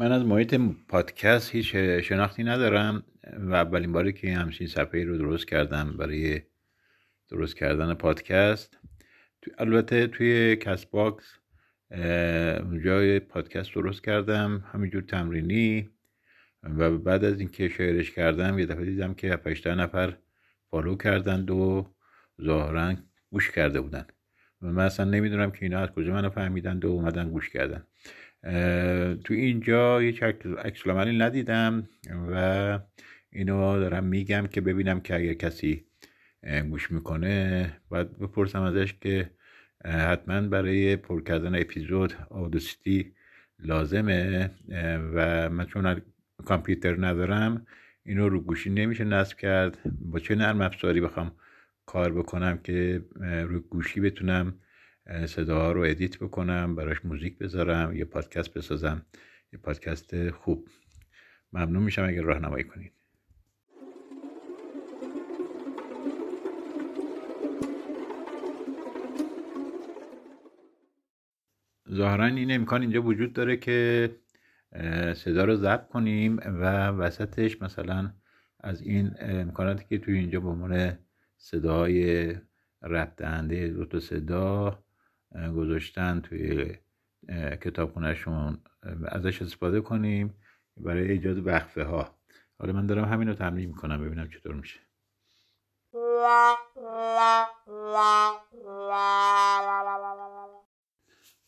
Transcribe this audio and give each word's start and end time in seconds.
من 0.00 0.12
از 0.12 0.24
محیط 0.24 0.60
پادکست 0.88 1.50
هیچ 1.50 1.76
شناختی 1.76 2.44
ندارم 2.44 3.02
و 3.38 3.54
اولین 3.54 3.92
باری 3.92 4.12
که 4.12 4.34
همچین 4.34 4.66
صفحه 4.66 5.04
رو 5.04 5.18
درست 5.18 5.48
کردم 5.48 5.96
برای 5.96 6.42
درست 7.28 7.56
کردن 7.56 7.94
پادکست. 7.94 8.78
البته 9.58 10.06
توی 10.06 10.56
Castbox 10.56 11.24
جای 12.84 13.20
پادکست 13.20 13.74
درست 13.74 14.04
کردم 14.04 14.64
همینجور 14.72 15.02
تمرینی. 15.02 15.90
و 16.62 16.98
بعد 16.98 17.24
از 17.24 17.40
اینکه 17.40 17.68
شعرش 17.68 18.10
کردم 18.10 18.58
یه 18.58 18.66
دفعه 18.66 18.84
دیدم 18.84 19.14
که 19.14 19.40
8 19.46 19.66
نفر 19.66 20.16
follow 20.70 20.96
کردند 20.96 21.50
و 21.50 21.94
ظاهرا 22.42 22.94
گوش 23.30 23.50
کرده 23.50 23.80
بودن 23.80 24.06
و 24.06 24.19
من 24.60 24.84
اصلا 24.84 25.10
نمی‌دونم 25.10 25.50
که 25.50 25.58
اینا 25.62 25.78
از 25.78 25.88
کجا 25.88 26.12
منو 26.12 26.30
فهمیدند 26.30 26.84
و 26.84 26.88
اومدن 26.88 27.30
گوش 27.30 27.50
کردن. 27.50 27.84
تو 29.24 29.34
اینجا 29.34 29.98
هیچ 29.98 30.22
عکس 30.22 30.86
ندیدم 30.86 31.88
و 32.32 32.78
اینو 33.32 33.80
دارم 33.80 34.04
میگم 34.04 34.46
که 34.46 34.60
ببینم 34.60 35.00
که 35.00 35.14
اگر 35.14 35.32
کسی 35.32 35.84
گوش 36.70 36.90
می‌کنه 36.90 37.72
باید 37.88 38.18
بپرسم 38.18 38.62
ازش 38.62 38.94
که 39.00 39.30
حتما 39.84 40.40
برای 40.40 40.96
پر 40.96 41.22
کردن 41.22 41.60
اپیزود 41.60 42.14
آدوسیتی 42.30 43.12
لازمه 43.58 44.50
و 45.14 45.48
من 45.48 45.66
چون 45.66 46.02
کامپیوتر 46.44 47.06
ندارم 47.06 47.66
اینو 48.02 48.28
رو 48.28 48.40
گوشی 48.40 48.70
نمیشه 48.70 49.04
نصب 49.04 49.36
کرد. 49.36 49.78
با 50.00 50.18
چه 50.18 50.34
نرم 50.34 50.60
افزاری 50.60 51.00
بخوام 51.00 51.32
کار 51.90 52.12
بکنم 52.12 52.58
که 52.58 53.04
رو 53.20 53.60
گوشی 53.60 54.00
بتونم 54.00 54.54
صداها 55.26 55.72
رو 55.72 55.80
ادیت 55.80 56.18
بکنم 56.18 56.74
براش 56.76 57.04
موزیک 57.04 57.38
بذارم 57.38 57.96
یا 57.96 58.04
پادکست 58.04 58.54
بسازم. 58.54 59.06
یه 59.52 59.58
پادکست 59.58 60.30
خوب. 60.30 60.68
ممنون 61.52 61.82
میشم 61.82 62.04
اگر 62.04 62.22
راهنمایی 62.22 62.64
کنید. 62.64 62.92
ظاهرا 71.90 72.24
این 72.24 72.52
امکان 72.52 72.80
اینجا 72.80 73.02
وجود 73.02 73.32
داره 73.32 73.56
که 73.56 74.10
صدا 75.14 75.44
رو 75.44 75.56
ضبط 75.56 75.88
کنیم 75.88 76.36
و 76.36 76.88
وسطش 76.88 77.62
مثلا 77.62 78.12
از 78.60 78.82
این 78.82 79.14
امکاناتی 79.20 79.84
که 79.88 79.98
توی 79.98 80.18
اینجا 80.18 80.40
به 80.40 80.48
عنوان 80.48 80.98
صداهای 81.42 82.34
رد 82.82 83.14
دهنده 83.16 83.68
دو 83.68 84.00
صدا 84.00 84.78
گذاشتن 85.56 86.20
توی 86.20 86.74
کتابخونهشون 87.60 88.58
ازش 89.08 89.42
استفاده 89.42 89.80
کنیم 89.80 90.34
برای 90.76 91.10
ایجاد 91.10 91.46
وقفه 91.46 91.84
ها 91.84 92.18
حالا 92.58 92.72
من 92.72 92.86
دارم 92.86 93.04
همین 93.04 93.28
رو 93.28 93.34
تمرین 93.34 93.68
می‌کنم 93.68 94.04
ببینم 94.04 94.28
چطور 94.28 94.54
میشه. 94.54 94.80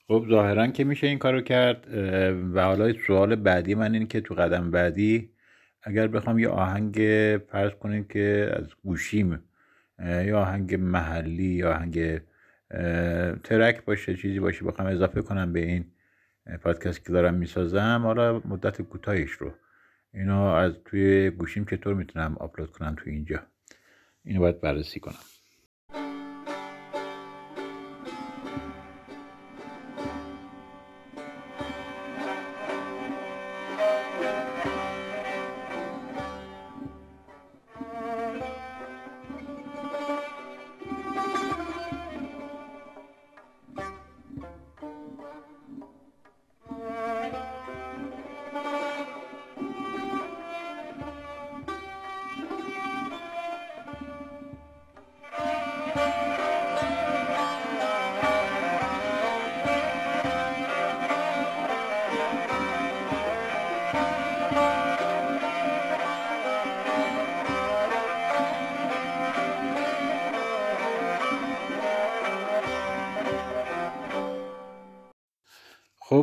خب 0.09 0.27
ظاهرا 0.31 0.67
که 0.67 0.85
میشه 0.85 1.07
این 1.07 1.19
کارو 1.19 1.41
کرد 1.41 1.95
و 2.55 2.65
حالا 2.65 2.93
سوال 3.07 3.35
بعدی 3.37 3.75
من 3.75 3.95
این 3.95 4.07
که 4.07 4.20
تو 4.20 4.35
قدم 4.35 4.70
بعدی 4.70 5.31
اگر 5.83 6.07
بخوام 6.07 6.39
یه 6.39 6.48
آهنگ 6.48 6.97
فرض 7.48 7.73
کنیم 7.73 8.05
که 8.05 8.53
از 8.57 8.67
گوشیم 8.85 9.52
یا 10.03 10.41
آهنگ 10.41 10.75
محلی 10.75 11.42
یا 11.42 11.70
آهنگ 11.72 12.20
ترک 13.45 13.84
باشه 13.84 14.17
چیزی 14.17 14.41
باشه 14.41 14.64
بخوام 14.64 14.89
اضافه 14.89 15.22
کنم 15.22 15.53
به 15.53 15.61
این 15.61 15.84
پادکست 16.62 17.05
که 17.05 17.12
دارم 17.12 17.34
می‌سازم. 17.34 18.00
حالا 18.03 18.42
مدت 18.45 18.83
کوتاهیش 18.83 19.30
رو 19.30 19.55
اینو 20.14 20.41
از 20.41 20.73
توی 20.84 21.30
گوشیم 21.30 21.64
چطور 21.64 21.95
می‌تونم 21.95 22.36
آپلود 22.41 22.70
کنم 22.70 22.95
توی 22.98 23.12
اینجا؟ 23.12 23.42
اینو 24.24 24.41
باید 24.41 24.61
بررسی 24.61 25.01
کنم. 25.01 25.14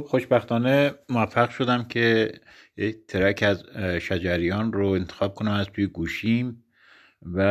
خوشبختانه 0.10 0.92
موفق 1.10 1.50
شدم 1.50 1.84
که 1.84 2.32
یک 2.78 2.98
ترک 3.08 3.44
از 3.44 3.64
شجریان 4.02 4.74
رو 4.74 4.88
انتخاب 4.88 5.36
کنم 5.36 5.52
از 5.52 5.66
توی 5.66 5.88
گوشیم 5.88 6.64
و 7.22 7.42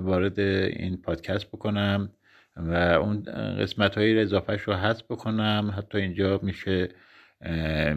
وارد 0.00 0.40
این 0.40 0.96
پادکست 1.02 1.46
بکنم 1.46 2.12
و 2.56 2.72
اون 2.74 3.22
قسمت 3.60 3.98
های 3.98 4.20
اضافهش 4.20 4.60
رو 4.60 4.74
حذف 4.74 5.02
بکنم. 5.02 5.74
حتی 5.76 5.98
اینجا 5.98 6.40
میشه 6.42 6.88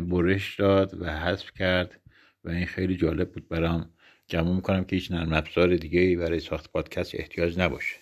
برش 0.09 0.59
داد 0.59 1.01
و 1.01 1.17
حذف 1.17 1.51
کرد 1.51 1.99
و 2.43 2.49
این 2.49 2.65
خیلی 2.65 2.97
جالب 2.97 3.31
بود 3.31 3.49
برام. 3.49 3.89
گمون 4.29 4.55
می‌کنم 4.55 4.83
که 4.83 4.95
هیچ 4.95 5.11
نرم 5.11 5.33
افزار 5.33 5.75
دیگه 5.75 6.17
برای 6.17 6.39
ساخت 6.39 6.71
پادکست 6.71 7.15
احتیاج 7.15 7.59
نباشه. 7.59 7.95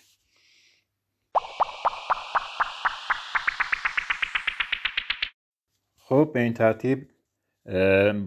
خب 6.10 6.30
به 6.34 6.40
این 6.40 6.54
ترتیب 6.54 7.08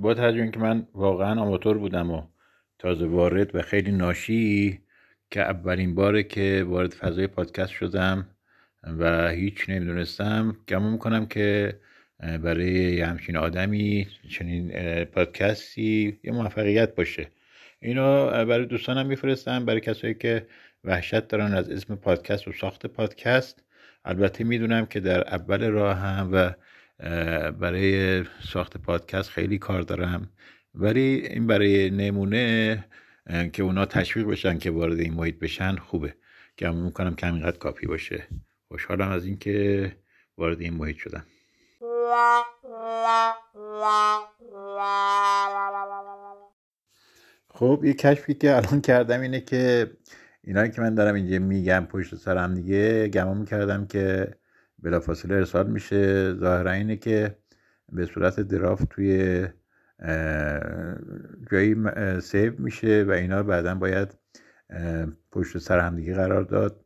با 0.01 0.13
توجه 0.13 0.51
که 0.51 0.59
من 0.59 0.87
واقعا 0.93 1.41
آماتور 1.41 1.77
بودم 1.77 2.11
و 2.11 2.21
تازه 2.79 3.05
وارد 3.05 3.55
و 3.55 3.61
خیلی 3.61 3.91
ناشی 3.91 4.79
که 5.31 5.41
اولین 5.41 5.95
باره 5.95 6.23
که 6.23 6.65
وارد 6.67 6.93
فضای 6.93 7.27
پادکست 7.27 7.71
شدم 7.71 8.27
و 8.83 9.29
هیچ 9.29 9.69
نمی‌دونستم 9.69 10.57
گمون 10.67 10.91
می‌کنم 10.91 11.25
که 11.25 11.79
برای 12.19 13.01
همچین 13.01 13.37
آدمی 13.37 14.07
چنین 14.29 14.71
پادکستی 15.03 16.19
یه 16.23 16.31
موفقیت 16.31 16.95
باشه. 16.95 17.27
اینو 17.79 18.25
برای 18.45 18.65
دوستانم 18.65 19.05
میفرستم 19.05 19.65
برای 19.65 19.81
کسایی 19.81 20.13
که 20.13 20.45
وحشت 20.83 21.27
دارن 21.27 21.53
از 21.53 21.69
اسم 21.69 21.95
پادکست 21.95 22.47
و 22.47 22.51
ساخت 22.51 22.85
پادکست. 22.85 23.63
البته 24.05 24.43
می‌دونم 24.43 24.85
که 24.85 24.99
در 24.99 25.27
اول 25.35 25.69
راه 25.69 25.97
هم 25.97 26.29
و 26.33 26.51
برای 27.59 28.23
ساخت 28.23 28.77
پادکست 28.77 29.29
خیلی 29.29 29.57
کار 29.57 29.81
دارم. 29.81 30.29
ولی 30.75 31.27
این 31.29 31.47
برای 31.47 31.89
نمونه 31.89 32.85
که 33.53 33.63
اونا 33.63 33.85
تشویق 33.85 34.27
بشن 34.27 34.57
که 34.57 34.71
وارد 34.71 34.99
این 34.99 35.13
محیط 35.13 35.39
بشن 35.39 35.75
خوبه. 35.75 36.15
که 36.57 36.69
می‌کنم 36.69 37.15
که 37.15 37.25
همینقدر 37.25 37.57
کافی 37.57 37.87
باشه. 37.87 38.27
خوشحالم 38.67 39.09
از 39.09 39.25
اینکه 39.25 39.91
وارد 40.37 40.61
این 40.61 40.73
محیط 40.73 40.97
شدم. 40.97 41.25
خب 47.49 47.81
یه 47.83 47.93
کشفی 47.93 48.33
که 48.33 48.55
الان 48.55 48.81
کردم 48.81 49.21
اینه 49.21 49.41
که 49.41 49.91
اینایی 50.43 50.71
که 50.71 50.81
من 50.81 50.95
دارم 50.95 51.15
اینجا 51.15 51.39
میگم 51.39 51.87
پشت 51.91 52.15
سرم 52.15 52.55
دیگه 52.55 53.07
گمان 53.07 53.37
می‌کردم 53.37 53.87
که 53.87 54.35
بلافاصله 54.83 55.35
ارسال 55.35 55.69
میشه. 55.69 56.33
ظاهرا 56.33 56.71
اینه 56.71 56.97
که 56.97 57.37
به 57.91 58.05
صورت 58.05 58.39
درافت 58.39 58.89
توی 58.89 59.47
جایی 61.51 61.75
سیو 62.21 62.61
میشه 62.61 63.05
و 63.07 63.11
اینا 63.11 63.43
بعدا 63.43 63.75
باید 63.75 64.17
پشت 65.31 65.57
سر 65.57 65.79
همدیگه 65.79 66.13
قرار 66.13 66.43
داد 66.43 66.85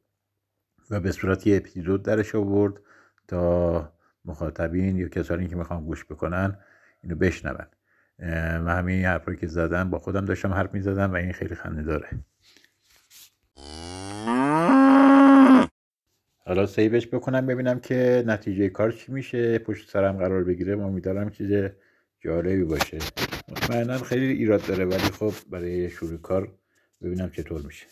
و 0.89 0.99
به 0.99 1.11
صورت 1.11 1.47
یه 1.47 1.57
اپیزود 1.57 2.03
درش 2.03 2.35
آورد 2.35 2.73
تا 3.27 3.93
مخاطبین 4.25 4.97
یا 4.97 5.07
کسانی 5.07 5.47
که 5.47 5.55
می‌خوان 5.55 5.85
گوش 5.85 6.05
بکنن 6.05 6.57
اینو 7.03 7.15
بشنون. 7.15 7.65
و 8.65 8.75
همین 8.75 9.05
حرفایی 9.05 9.37
که 9.37 9.47
زدم 9.47 9.89
با 9.89 9.99
خودم 9.99 10.25
داشتم 10.25 10.53
حرف 10.53 10.73
می‌زدم 10.73 11.11
و 11.11 11.15
این 11.15 11.33
خیلی 11.33 11.55
خنده 11.55 11.83
داره. 11.83 12.09
حالا 16.47 16.65
سیوش 16.65 17.07
بکنم 17.07 17.45
ببینم 17.45 17.79
که 17.79 18.23
نتیجه 18.27 18.69
کار 18.69 18.91
چی 18.91 19.11
میشه. 19.11 19.59
پشت 19.59 19.89
سرم 19.89 20.17
قرار 20.17 20.43
بگیره. 20.43 20.75
ما 20.75 20.89
میدارم 20.89 21.29
که 21.29 21.75
جالبی 22.19 22.63
باشه. 22.63 22.97
مطمئنا 23.51 23.97
خیلی 23.97 24.25
ایراد 24.25 24.65
داره 24.67 24.85
ولی 24.85 24.99
خب 24.99 25.31
برای 25.49 25.89
شروع 25.89 26.17
کار 26.17 26.51
ببینم 27.01 27.29
چطور 27.29 27.61
میشه. 27.61 27.85